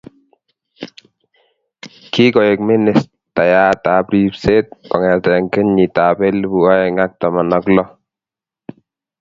[2.13, 7.89] Kikoek ministayat ap ripset kongete kenyit ab elpu aeng ak taman ak loo.